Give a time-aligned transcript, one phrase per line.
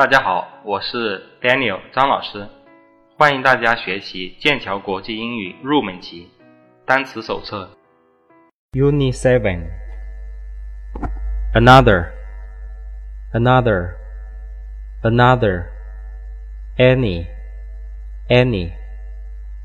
[0.00, 2.48] 大家好，我是 Daniel 张老师，
[3.18, 6.26] 欢迎大家学习剑桥国际英语入门级
[6.86, 7.68] 单词手册
[8.72, 9.66] Unit 7
[11.52, 12.06] Another
[13.34, 13.90] Another
[15.02, 15.66] Another
[16.78, 17.26] Any
[18.30, 18.72] Any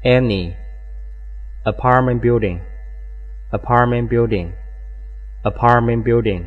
[0.04, 0.54] Any
[1.64, 2.60] Apartment building
[3.52, 4.52] Apartment building
[5.44, 6.44] Apartment building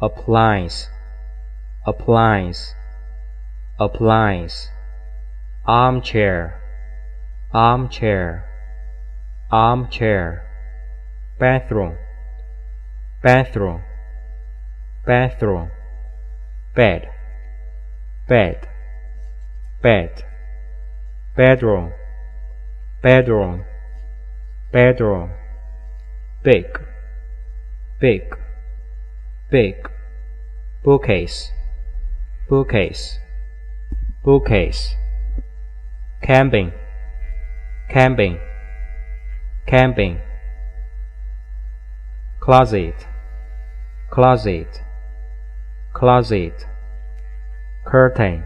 [0.00, 0.84] Appliance
[1.88, 2.74] appliance,
[3.80, 4.68] appliance,
[5.64, 6.60] armchair,
[7.54, 8.44] armchair,
[9.50, 10.42] armchair,
[11.40, 11.96] bathroom,
[13.22, 13.80] bathroom,
[15.06, 15.70] bathroom,
[16.76, 17.08] bed,
[18.28, 18.68] bed,
[19.82, 20.24] bed,
[21.34, 21.92] bedroom,
[23.02, 23.64] bedroom,
[24.70, 25.30] bedroom,
[26.44, 26.66] big,
[27.98, 28.36] big,
[29.50, 29.90] big,
[30.84, 31.50] bookcase
[32.48, 33.18] bookcase,
[34.24, 34.94] bookcase,
[36.22, 36.72] camping,
[37.90, 38.38] camping,
[39.66, 40.18] camping,
[42.40, 43.06] closet,
[44.10, 44.82] closet,
[45.92, 46.66] closet,
[47.84, 48.44] curtain,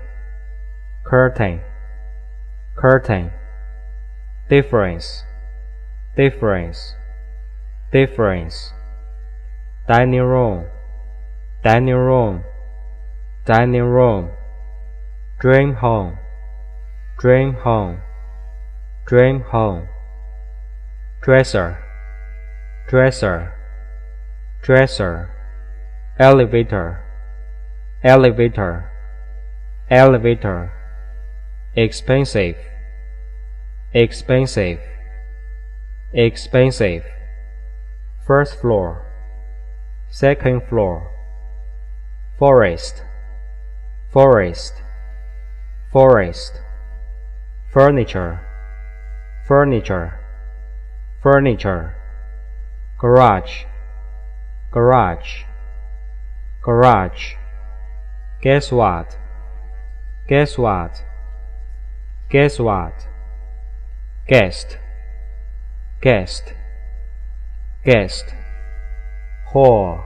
[1.07, 1.61] curtain,
[2.77, 3.31] curtain,
[4.49, 5.23] difference,
[6.17, 6.97] difference,
[7.93, 8.73] difference,
[9.87, 10.65] dining room,
[11.63, 12.43] dining room
[13.45, 14.31] dining room,
[15.41, 16.17] dream home,
[17.19, 18.01] dream home,
[19.05, 19.89] dream home,
[21.21, 21.83] dresser,
[22.89, 23.53] dresser,
[24.63, 25.29] dresser,
[26.21, 27.01] elevator,
[28.05, 28.89] elevator,
[29.91, 30.71] elevator,
[31.75, 32.57] expensive,
[33.93, 34.79] expensive,
[36.15, 37.05] expensive,
[38.25, 39.05] first floor,
[40.13, 41.11] second floor,
[42.39, 43.03] forest
[44.13, 44.75] forest,
[45.91, 46.61] forest,
[47.73, 48.41] furniture,
[49.49, 50.21] furniture,
[51.23, 51.97] furniture,
[53.01, 53.65] garage,
[54.71, 55.45] garage,
[56.63, 57.37] garage.
[58.43, 59.17] Guess what?
[60.29, 61.03] Guess what?
[62.29, 63.09] Guess what?
[64.29, 64.77] Guest,
[66.03, 66.53] guest,
[67.83, 68.35] guest.
[69.53, 70.05] Hall,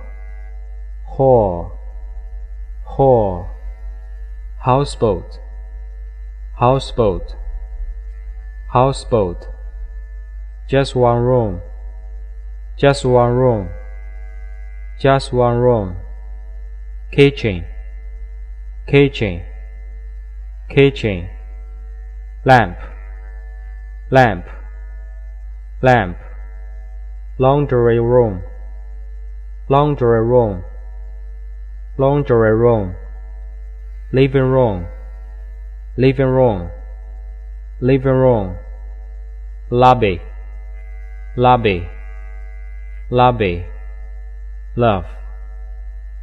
[1.06, 1.72] hall,
[2.84, 3.55] hall
[4.66, 5.38] houseboat.
[6.58, 7.36] Houseboat.
[8.72, 9.46] Houseboat.
[10.68, 11.60] Just one room.
[12.76, 13.68] Just one room.
[15.00, 15.94] Just one room.
[17.12, 17.64] Kitchen.
[18.88, 19.44] Kitchen.
[20.68, 21.28] Kitchen.
[22.44, 22.76] Lamp.
[24.10, 24.46] Lamp.
[25.80, 26.18] Lamp.
[27.38, 28.42] Laundry room.
[29.68, 30.64] Laundry room.
[31.96, 32.96] Laundry room
[34.12, 34.86] living room,
[35.96, 36.70] living room,
[37.80, 38.56] living room,
[39.68, 40.22] lobby,
[41.36, 41.88] lobby,
[43.10, 43.64] lobby,
[44.76, 45.06] love,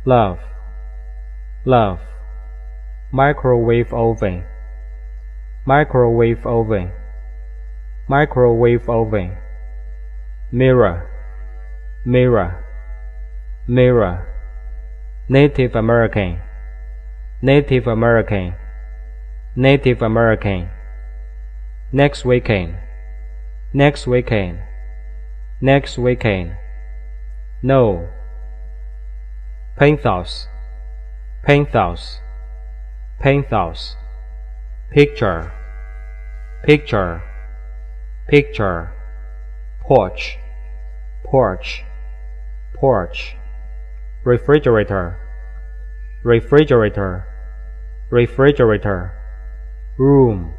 [0.05, 0.39] love,
[1.65, 1.99] love,
[3.11, 4.45] microwave oven,
[5.65, 6.89] microwave oven,
[8.07, 9.35] microwave oven,
[10.53, 11.09] mirror,
[12.05, 12.63] mirror,
[13.67, 14.29] mirror,
[15.27, 16.39] Native American.
[17.45, 18.55] Native American,
[19.53, 20.69] Native American.
[21.91, 22.77] Next weekend,
[23.73, 24.59] next weekend,
[25.59, 26.55] next weekend.
[27.61, 28.07] No.
[29.75, 30.47] Penthouse,
[31.43, 32.19] penthouse,
[33.19, 33.97] penthouse.
[34.91, 35.51] Picture,
[36.63, 37.23] picture,
[38.29, 38.93] picture.
[39.81, 40.37] Porch,
[41.25, 41.83] porch,
[42.73, 43.35] porch.
[44.23, 45.19] Refrigerator,
[46.23, 47.27] refrigerator
[48.13, 49.11] refrigerator,
[49.97, 50.53] room,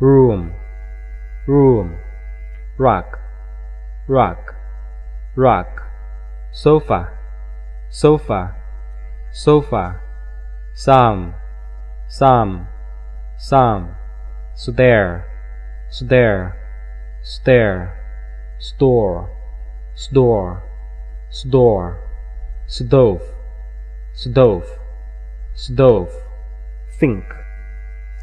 [0.00, 0.52] room,
[1.46, 1.96] room,
[2.76, 3.04] rug,
[4.08, 4.38] rug,
[5.36, 5.66] rug,
[6.52, 7.16] sofa,
[7.92, 8.56] sofa,
[9.32, 10.00] sofa,
[10.74, 11.34] some,
[12.08, 12.66] some,
[13.38, 13.94] some,
[14.56, 15.24] stair,
[15.92, 16.58] stair,
[17.22, 17.94] stair,
[18.58, 19.30] store,
[19.94, 20.64] store,
[21.30, 22.00] store,
[22.66, 23.22] stove,
[24.12, 24.66] stove,
[25.54, 26.23] stove
[26.98, 27.24] think,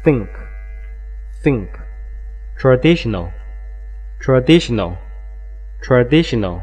[0.04, 0.28] think,
[1.42, 1.68] think.
[2.56, 3.32] Traditional,
[4.20, 4.98] traditional,
[5.82, 6.62] traditional.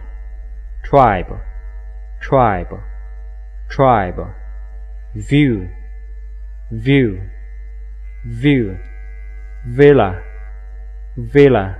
[0.83, 1.39] Tribe,
[2.21, 2.73] tribe,
[3.69, 4.33] tribe.
[5.15, 5.69] View,
[6.71, 7.21] view,
[8.25, 8.79] view.
[9.67, 10.23] Villa,
[11.17, 11.77] villa,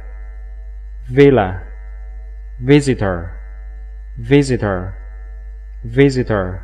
[1.10, 1.64] villa.
[2.60, 3.40] Visitor,
[4.20, 4.96] visitor,
[5.86, 6.62] visitor.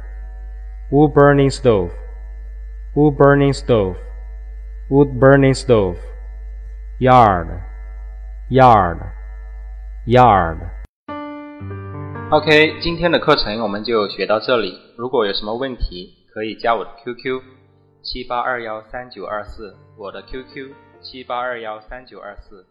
[0.92, 1.94] Wood burning stove
[2.96, 3.98] wood burning stove,
[4.90, 5.98] wood burning stove,
[6.98, 7.48] yard,
[8.50, 8.98] yard,
[10.08, 10.58] yard.
[12.32, 14.80] OK，今天的课程我们就学到这里。
[14.98, 17.42] 如果有什么问题，可以加我的 QQ
[18.02, 20.72] 七八二幺三九二四，我的 QQ
[21.02, 22.66] 七八二幺三九二四。